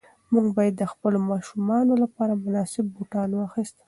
موږ 0.33 0.45
باید 0.57 0.73
د 0.77 0.83
خپلو 0.91 1.17
ماشومانو 1.31 1.93
لپاره 2.03 2.41
مناسب 2.43 2.85
بوټان 2.95 3.29
واخیستل. 3.33 3.79